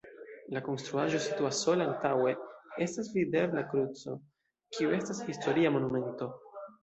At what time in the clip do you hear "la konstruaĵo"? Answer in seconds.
0.55-1.19